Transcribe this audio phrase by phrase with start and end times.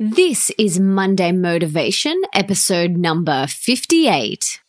[0.00, 4.60] This is Monday Motivation, episode number 58.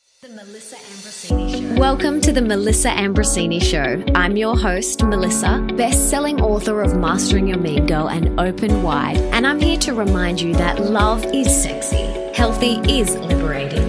[1.78, 4.04] Welcome to the Melissa Ambrosini Show.
[4.16, 9.18] I'm your host, Melissa, best selling author of Mastering Your Mean Girl and Open Wide,
[9.18, 13.89] and I'm here to remind you that love is sexy, healthy is liberating,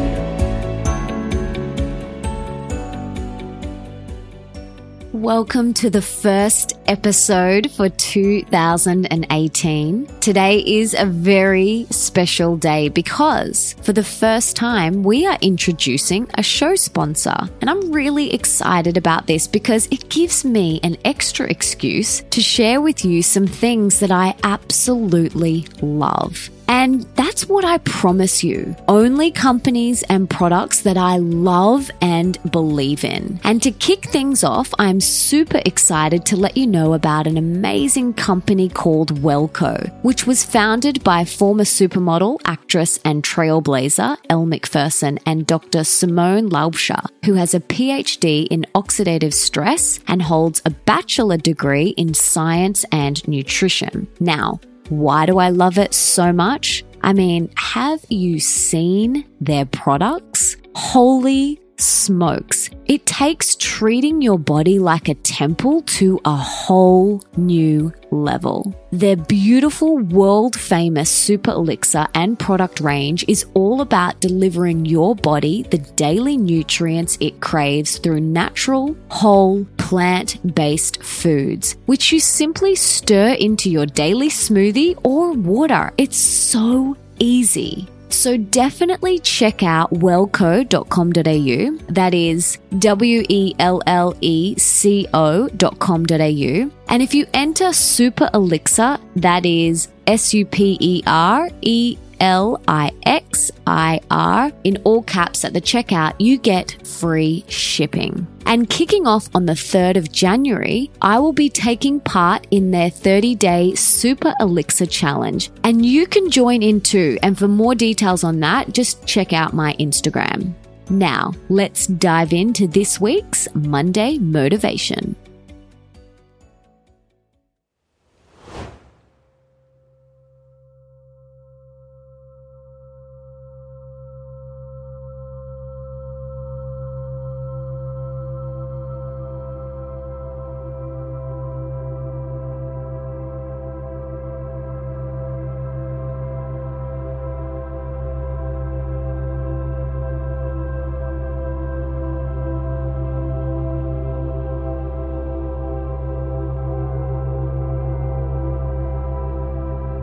[5.21, 10.07] Welcome to the first episode for 2018.
[10.19, 16.41] Today is a very special day because for the first time we are introducing a
[16.41, 17.35] show sponsor.
[17.61, 22.81] And I'm really excited about this because it gives me an extra excuse to share
[22.81, 26.49] with you some things that I absolutely love.
[26.71, 28.77] And that's what I promise you.
[28.87, 33.41] Only companies and products that I love and believe in.
[33.43, 38.13] And to kick things off, I'm super excited to let you know about an amazing
[38.13, 45.45] company called WelleCo, which was founded by former supermodel, actress, and trailblazer Elle Macpherson and
[45.45, 45.83] Dr.
[45.83, 52.13] Simone Laubscher, who has a PhD in oxidative stress and holds a bachelor degree in
[52.13, 54.07] science and nutrition.
[54.21, 54.61] Now,
[54.91, 56.83] why do I love it so much?
[57.01, 60.57] I mean, have you seen their products?
[60.75, 62.69] Holy smokes.
[62.85, 68.75] It takes treating your body like a temple to a whole new level.
[68.91, 75.63] Their beautiful, world famous Super Elixir and product range is all about delivering your body
[75.63, 83.33] the daily nutrients it craves through natural, whole, plant based foods, which you simply stir
[83.33, 85.91] into your daily smoothie or water.
[85.97, 87.89] It's so easy.
[88.07, 91.93] So definitely check out welleco.com.au.
[91.93, 96.71] That is W E L L E C O.com.au.
[96.87, 102.61] And if you enter Super Elixir, that is S U P E R E L
[102.67, 108.27] I X I R in all caps at the checkout, you get free shipping.
[108.45, 112.89] And kicking off on the 3rd of January, I will be taking part in their
[112.89, 115.49] 30 day Super Elixir Challenge.
[115.63, 117.17] And you can join in too.
[117.23, 120.53] And for more details on that, just check out my Instagram.
[120.89, 125.15] Now, let's dive into this week's Monday Motivation.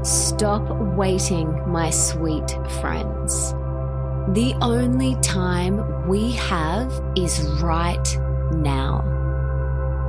[0.03, 2.51] Stop waiting, my sweet
[2.81, 3.53] friends.
[4.33, 8.19] The only time we have is right
[8.53, 9.03] now.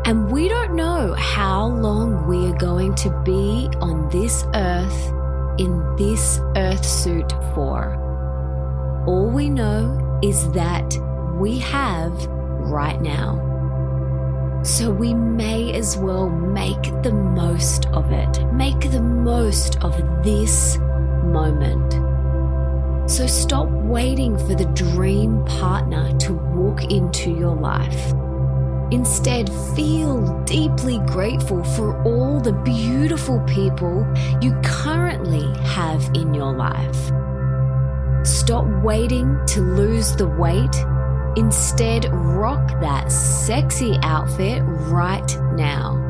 [0.06, 5.14] And we don't know how long we are going to be on this earth
[5.60, 7.96] in this earth suit for.
[9.08, 10.98] All we know is that
[11.40, 13.49] we have right now.
[14.64, 18.46] So we may as well make the most of it.
[18.52, 21.94] Make the most of this moment.
[23.10, 28.14] So stop waiting for the dream partner to walk into your life.
[28.92, 34.06] Instead, feel deeply grateful for all the beautiful people
[34.42, 37.12] you currently have in your life.
[38.26, 40.76] Stop waiting to lose the weight
[41.36, 46.06] Instead, rock that sexy outfit right now.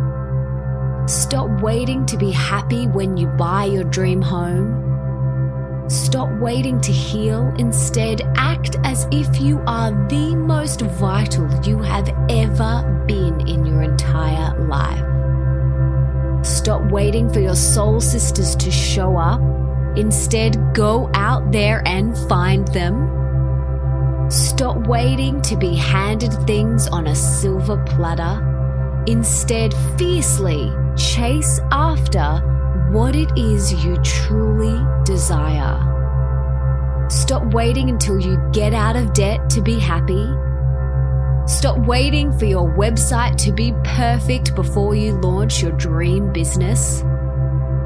[1.07, 4.85] Stop waiting to be happy when you buy your dream home.
[5.89, 7.51] Stop waiting to heal.
[7.57, 13.81] Instead, act as if you are the most vital you have ever been in your
[13.81, 15.03] entire life.
[16.45, 19.41] Stop waiting for your soul sisters to show up.
[19.97, 23.18] Instead, go out there and find them.
[24.29, 29.03] Stop waiting to be handed things on a silver platter.
[29.07, 32.37] Instead, fiercely chase after
[32.91, 35.85] what it is you truly desire.
[37.09, 40.27] Stop waiting until you get out of debt to be happy.
[41.47, 47.03] Stop waiting for your website to be perfect before you launch your dream business.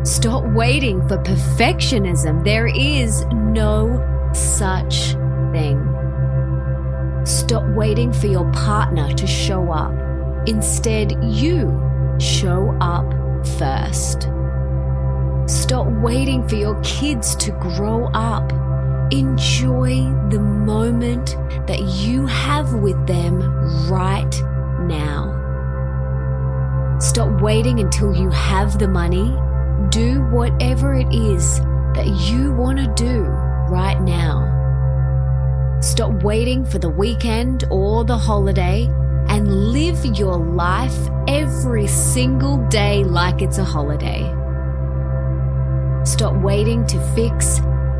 [0.03, 2.43] Stop waiting for perfectionism.
[2.43, 5.13] There is no such
[5.53, 5.92] thing.
[7.25, 9.93] Stop waiting for your partner to show up.
[10.47, 11.71] Instead, you
[12.19, 13.05] show up
[13.57, 14.29] first.
[15.47, 18.51] Stop waiting for your kids to grow up.
[19.11, 21.37] Enjoy the moment
[21.67, 23.39] that you have with them
[23.89, 24.41] right
[24.81, 25.39] now.
[26.99, 29.37] Stop waiting until you have the money.
[29.89, 31.59] Do whatever it is
[31.95, 33.23] that you want to do
[33.69, 34.52] right now.
[35.83, 38.85] Stop waiting for the weekend or the holiday
[39.27, 40.97] and live your life
[41.27, 44.21] every single day like it's a holiday.
[46.05, 47.59] Stop waiting to fix,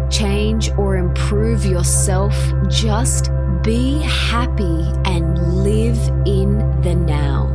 [0.09, 2.33] change, or improve yourself.
[2.69, 3.29] Just
[3.63, 7.47] be happy and live in the now.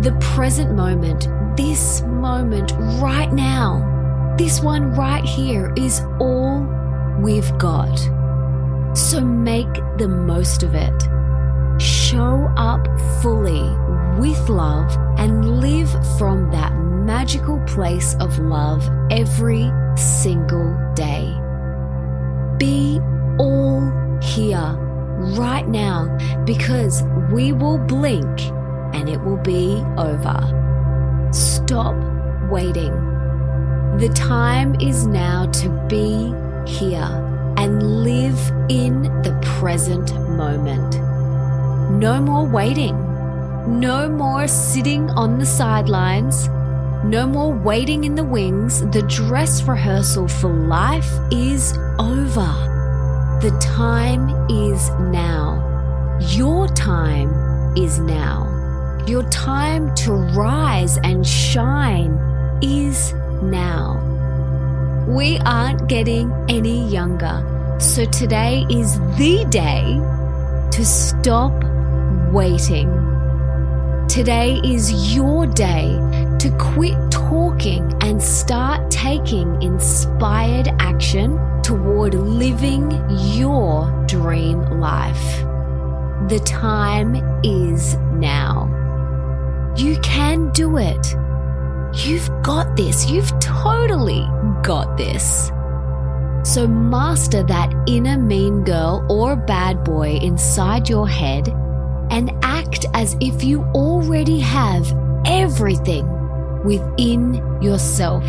[0.00, 1.26] The present moment,
[1.56, 2.70] this moment
[3.02, 6.60] right now, this one right here is all
[7.18, 7.98] we've got.
[8.94, 11.02] So make the most of it.
[11.80, 12.86] Show up
[13.22, 13.62] fully
[14.18, 21.32] with love and live from that magical place of love every single day.
[22.58, 23.00] Be
[23.38, 24.76] all here
[25.36, 26.08] right now
[26.44, 28.40] because we will blink
[28.94, 31.28] and it will be over.
[31.32, 31.94] Stop
[32.50, 32.92] waiting.
[33.98, 36.34] The time is now to be
[36.66, 37.37] here
[37.68, 40.94] and live in the present moment.
[42.00, 42.96] No more waiting.
[43.78, 46.48] No more sitting on the sidelines.
[47.04, 48.80] No more waiting in the wings.
[48.80, 52.52] The dress rehearsal for life is over.
[53.42, 54.88] The time is
[55.20, 55.46] now.
[56.30, 57.30] Your time
[57.76, 58.46] is now.
[59.06, 62.12] Your time to rise and shine
[62.62, 63.12] is
[63.42, 64.08] now.
[65.06, 70.00] We aren't getting any younger, so today is the day
[70.72, 71.52] to stop
[72.32, 72.88] waiting.
[74.08, 75.86] Today is your day
[76.40, 82.90] to quit talking and start taking inspired action toward living
[83.36, 85.44] your dream life.
[86.28, 87.14] The time
[87.44, 88.74] is now.
[89.76, 91.14] You can do it.
[92.04, 93.08] You've got this.
[93.08, 94.26] You've totally
[94.62, 95.52] got this.
[96.48, 101.48] So, master that inner mean girl or bad boy inside your head
[102.10, 104.90] and act as if you already have
[105.26, 106.08] everything
[106.64, 108.24] within yourself.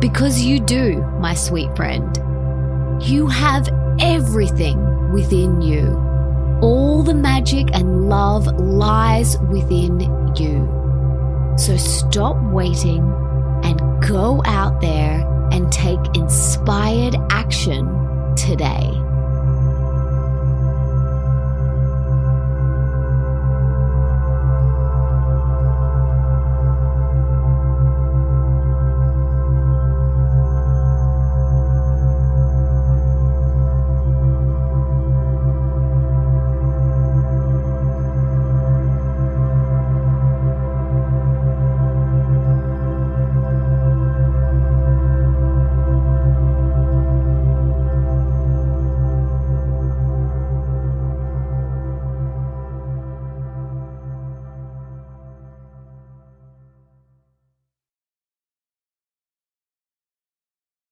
[0.00, 2.16] Because you do, my sweet friend.
[3.02, 3.68] You have
[3.98, 5.98] everything within you.
[6.62, 9.98] All the magic and love lies within
[10.36, 11.56] you.
[11.58, 13.02] So stop waiting
[13.64, 17.86] and go out there and take inspired action
[18.34, 18.90] today.